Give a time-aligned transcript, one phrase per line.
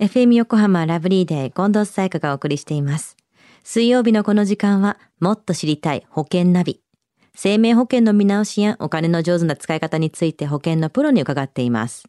[0.00, 3.16] FM 横浜ラブリーデー近藤沙耶香がお送りしています。
[3.64, 6.80] 水曜日のこの時間は、もっと知りたい保険ナビ。
[7.34, 12.04] 生命保険の見直しやお金の上手な使い方について保険のプロに伺っています。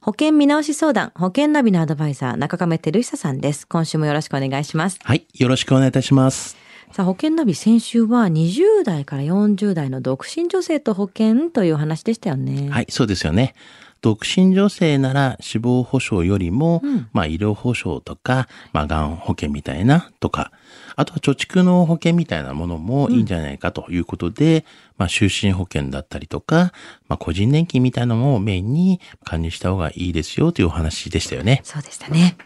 [0.00, 3.66] 保険見直し相談、保険ナビのアドバイザー、中亀照久さんです。
[3.66, 5.00] 今週もよろしくお願いします。
[5.02, 5.26] はい。
[5.34, 6.56] よろしくお願いいたします。
[6.92, 12.70] さあ、保険ナビ先週は20代から40代の独身女性と保険というお話でしたよね。
[12.70, 13.56] はい、そうですよね。
[14.00, 20.52] 独身女性なら死亡保障よりも、まあ医療保障とか、まあがん保険みたいなとか、
[20.96, 24.64] あとは貯蓄の保険みたいなものもいいんじゃないかということで、
[24.96, 26.72] まあ就寝保険だったりとか、
[27.08, 31.60] まあ個人年金みたいなのもメインに加入した方がいいですよというお話でしたよね。
[31.64, 32.36] そうでしたね。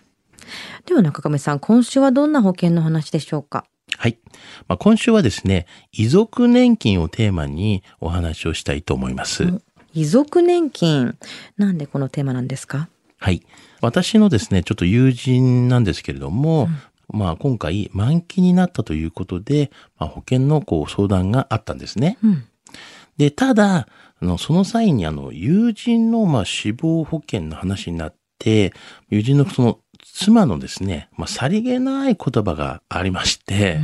[0.87, 3.65] では中亀さん、今週はどんな保険の話でしょうか？
[3.99, 4.19] はい。
[4.69, 9.61] まあ、今週はですね、遺族年金をテーマにお話をしたいと思います。
[9.95, 11.17] 遺族年金。
[11.57, 12.89] なんでこのテーマなんですか？
[13.19, 13.43] はい。
[13.81, 16.69] 私のですね、ちょっと友人なんですけれども、
[17.09, 22.19] まあ今回満期になったということで、まあ、保険のこう相談があったんですね。
[22.23, 22.45] うん。
[23.17, 23.87] で、ただ、
[24.21, 28.73] あの、その際にあの、友人のまあ死亡保険の話になって、
[29.11, 33.81] 友人のその妻のですね、まあさりげない言葉がありまして、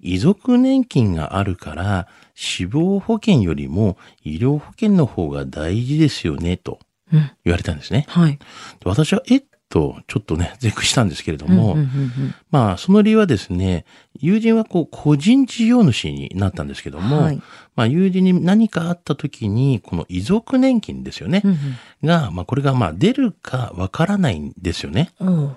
[0.00, 6.78] 遺族年金があるから、死亡保険よりも医療保険の方が大事ですよね、と
[7.12, 7.30] うん。
[7.44, 8.06] 言われたんですね。
[8.08, 8.32] はい。
[8.32, 8.38] で
[8.84, 13.84] 私は、えっと、ちょっとね、絶句したんですけれども、うんうんうんまあ、その理由はですね、
[14.18, 17.36] 友人はこう、個人事業主になったんですけども、はい
[17.76, 21.58] まあ、友人に何かあった時に、この遺族年金ですよね、うん
[22.02, 25.10] が、まあ、これがまあ、出るかわからないんですよね。
[25.20, 25.56] うん。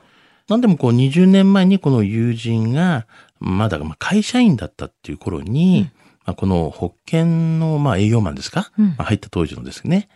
[0.50, 3.06] なんでもこう、20年前にこの友人が、
[3.42, 5.89] まだまあ会社員だったっていう頃に、
[6.25, 7.25] まあ、この保険
[7.58, 8.86] のまあ営業マンですか、うん。
[8.89, 10.08] まあ、入った当時のですね。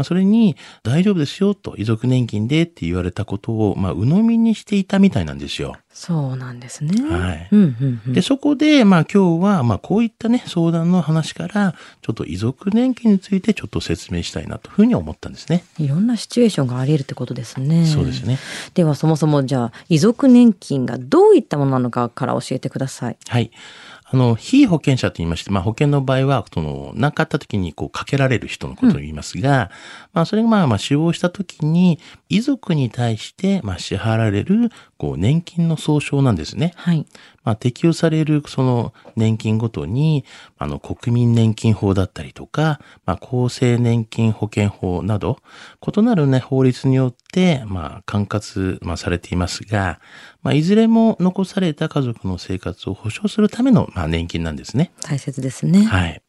[0.00, 5.76] まあ、それに、大丈夫ですよと、遺族年金でって言われたことを、まあ、鵜呑みにしていたみたいなんですよ。
[5.92, 7.02] そうなんですね。
[7.02, 15.64] はいうんうんうんで、そこで、まあ今日は、まあこういったね、相談の話から、ちょっと遺族年金についてちょっと説明したいなというふうに思ったんですね。
[15.78, 17.84] いろんなシチュエーションがあり得るってことですね。
[17.86, 18.38] そうですね。
[18.72, 23.18] ではそもそもじゃあ遺族年金がどういったものなのかから教えてください。
[23.28, 23.50] はい。
[24.12, 29.70] あの、被保険者と言いまして、まあ保険の場合は、その、亡かった時にこうかけられる人のことを言いますが、
[30.12, 34.70] まあそれがまあまあ死亡した時に、遺族に対して、まあ支払われる、
[35.00, 36.74] こう年金の総称なんですね。
[36.76, 37.06] はい。
[37.42, 40.26] まあ、適用されるその年金ごとに、
[40.58, 45.38] あの、国民年金法だったりとか、まあ、厚生年金保険法など、
[45.96, 50.00] 異なるね、法律によって、まあ、管轄、まあ、されていますが、
[50.42, 54.92] まあ、いずれも残された家族の生活を保障するための、まあ、年金なんですね。
[55.00, 55.84] 大切ですね。
[55.84, 56.20] はい。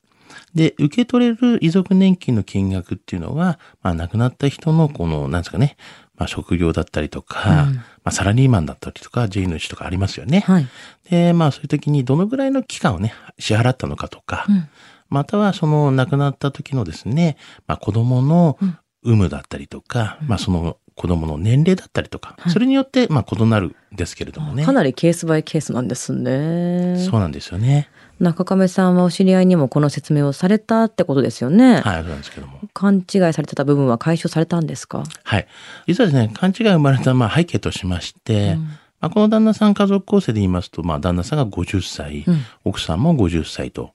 [0.53, 5.76] で、受け取れる遺族年金の金額っていうのは、まあ、亡くなった人の、この、なんですかね、
[6.22, 10.42] まあ、職業だったりとか、うんまあ、サラリーマンだったりとか、J 主とかありますよね。
[10.42, 10.68] はい。
[11.09, 14.70] で、まあそういう時にどのぐらいの期間をね、支払ったのかとか、うん
[15.09, 17.36] またはその亡くなった時のですね、
[17.68, 18.58] まあ子供の
[19.04, 24.64] 有無だったりとか、まあその子供の年齢だったりとか、それによってまあ異なるんですけれどもね。
[24.64, 26.96] かなりケースバイケースなんですね。
[27.09, 27.90] そうなんですよね。
[28.22, 31.82] 中亀さんはお知り合いにもこの説明をされたってことですよね。
[31.82, 32.59] はい、そうなんですけども。
[32.74, 35.04] 勘違いされてた部分は解消されたんですか？
[35.24, 35.48] はい。
[35.88, 38.56] 実はですね、勘違いが生まれたまあ背景としまして、
[39.00, 43.92] まあ、この旦那さん家族構成で言いますと、まあ旦那さんが50歳、うん奥さんも50歳と。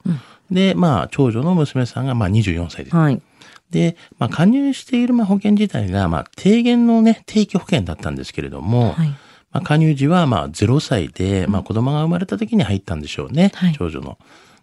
[0.51, 2.97] で、まあ長女の娘さんがまあ24歳です。
[2.97, 3.23] はい。
[3.71, 9.15] で、まあ、加入しているまあ保険自体が、まあ、低減のね、定期保険だったんですけれども、はい。
[9.57, 14.19] まあ、加入時は、まあ、0歳で、まあ、子供が生まれた時に入ったんでしょうね、はい長女の。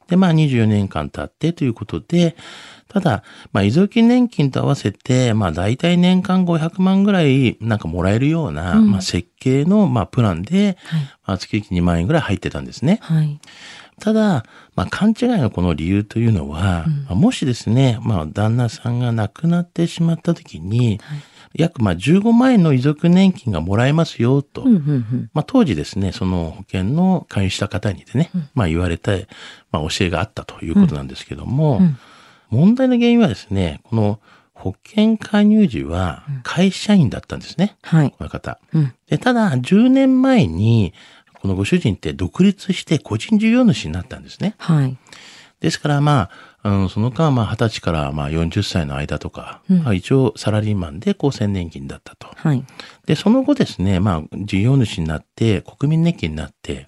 [0.07, 2.35] で、まあ、24年間経ってということで、
[2.89, 11.01] ただ、まあ、遺族年金と合わせて、まあ、大体年間500万ぐらい、なんかもらえるような、うんまあ、設計の、まあ、プランで、はい。
[11.25, 12.99] まあ、月々2万円ぐらい入ってたんですね。
[13.01, 13.39] はい。
[13.99, 14.45] ただ、
[14.75, 20.99] まあ、勘違いのこの理由というのは、まあもしですね、まあ、旦那さんが亡くなってしまった時に、
[21.53, 25.29] 約まあ15万円の遺族年金がもらえますよと、うんうんうん。
[25.33, 29.11] まあ、当時ですね、その保険の加入した方にでね、まあ、言われた、
[29.71, 31.97] まあ、教えがあったということなんですけども、うん
[32.53, 34.19] 問題の原因はですね、この
[34.53, 38.11] 保険加入時は会社員だったんですね、はい。
[38.11, 38.59] この方。
[38.73, 38.93] うん。
[39.09, 40.93] で、ただ、10年前に、
[41.33, 44.53] このご主人って独立して個人事業主になったんですね。
[44.59, 44.97] はい。
[45.59, 46.29] ですから、まあ、
[46.65, 52.29] あのその間、まあ、20歳からまあ40歳の間とか、うんまあ、一応サラリーマンで厚生年金だったと。
[52.35, 52.63] はい。
[53.05, 56.87] で、その後ですね、まあ、事業主になって、国民年金になって、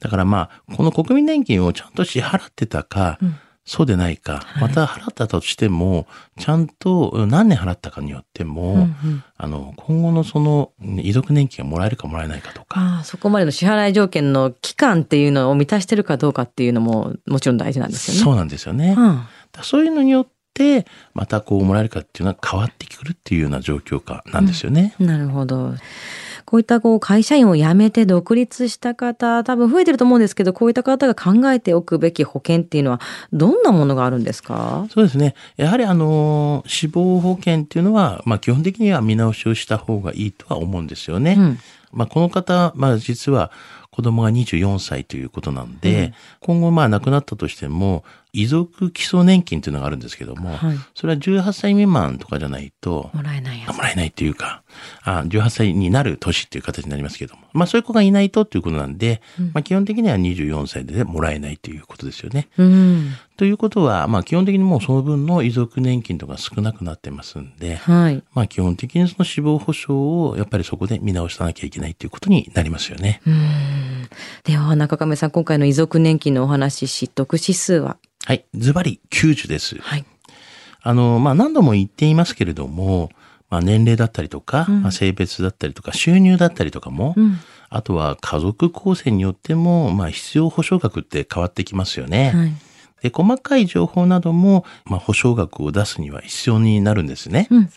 [0.00, 6.06] だからまあ、この国民年金をちゃんと支払ってたか、うんそうでないか、また払ったとしても、
[6.38, 18.22] ちゃんと何年払ったかによっても、うんうんあの、今後のその遺族年金がもらえるかもらえないかとか、ああそこまでの支払い条件の期間っていうのを満たしてるかどうかっていうのももちろん大事なんですよね。
[18.22, 18.94] そうなんですよね。
[18.98, 19.22] うん
[19.52, 24.94] だそういうのによって、またこうもらえるかっていうのは変わってくるっていうような状況下なんですよね。
[24.98, 25.74] なるほど。
[26.54, 33.00] こういったこう会社員を辞めて独立した方、多分増えてると思うんですけど、こういった方が考えておくべき保険っていうのは、
[33.32, 34.86] どんなものがあるんですか？
[34.88, 35.34] そうですね。
[35.56, 41.34] やはりあの、死亡保険っていうのは、まあ基本的には見直しをした方がいいとは思うんですよね。
[41.36, 41.58] うん
[41.90, 43.50] まあこの方、まあ実は
[43.94, 48.02] 子供が24歳ということなんで、今後まあ亡くなったとしても、
[48.32, 53.76] 遺族基礎年金というのがあるんですけども、はいそれは18歳未満とかじゃないと、もらえないやつ。
[53.76, 54.64] もらえないっていうか、
[55.04, 62.48] あ18歳になる年っていう形になりますけども、まあそういう子がいないとっていうことなんで、まあ基本的には24歳でもらえないということですよね。
[62.58, 63.12] うん。
[63.36, 68.22] ということは、まあ基本的にもうその分の遺族年金とか少なくなってますんで、はい。
[68.32, 73.20] まあ基本的にその死亡保障をやっぱりそこで見直さなきゃいけないということになりますよね。
[73.26, 74.08] うん。
[74.44, 77.96] では、中亀さん、今回の遺族年金のお話、知得指数は？
[78.24, 78.44] はい。
[78.54, 79.78] ズバリ90です。
[79.80, 80.04] はい。
[80.82, 83.10] あの、まあ何度も言っていますけれども、
[83.50, 87.38] まあ年齢だったりとか、まあ性別だったりとか、収入だったりとかも、うん。
[87.68, 92.30] あとは家族構成によっても、まあ必要保障額って変わってきますよね。
[92.30, 92.52] はい。
[93.04, 97.48] で、細かい情報なども、まあ保証額を出すには必要になるんですね。
[97.50, 97.70] うん。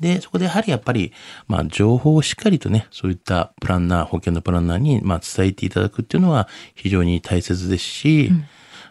[0.00, 1.12] で、そこでやはりやっぱり、
[1.48, 8.32] まあ情報をしっかりとね、そういったプランナー、保険のプランナーに、まあ伝えていただくっていうのは非常に大切ですし、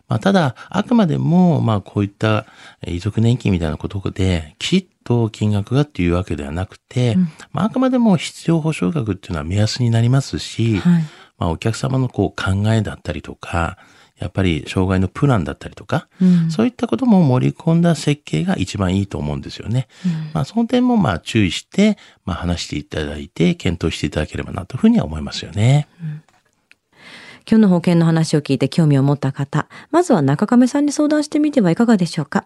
[0.07, 2.45] まあただ、あくまでも、まあこういった
[2.83, 7.18] えー遺族年金みたいなことで、きちっと金額がっていうわけではなくて、
[7.51, 11.03] まああくまでも必要保障額っていうのは目安になりますし、はい。
[11.39, 13.80] まあお客様のこう考えだったりとか、
[14.19, 16.51] やっぱり障害のプランだったりとか、うん。
[16.51, 19.87] そういったことも盛り込んだ設計が一番いいと思うんですよね。
[20.33, 25.87] まあその点もまあ注意して、まあ話していただいて、検討していただければなというふうには思いますよね。
[27.49, 32.45] 今日の保険の話を聞いて興味を持った方、まずは中亀さんに相談してみてはいかがでしょうか。